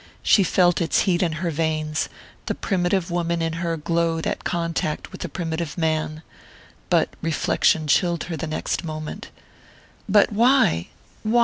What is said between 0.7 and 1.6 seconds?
its heat in her